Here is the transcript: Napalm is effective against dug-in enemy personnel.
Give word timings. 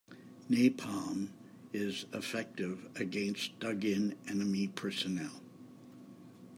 Napalm 0.49 1.27
is 1.73 2.07
effective 2.11 2.89
against 2.95 3.59
dug-in 3.59 4.17
enemy 4.27 4.67
personnel. 4.67 5.41